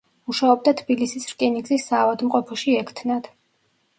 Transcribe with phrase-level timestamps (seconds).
[0.29, 3.29] მუშაობდა თბილისის რკინიგზის საავადმყოფოში ექთნად.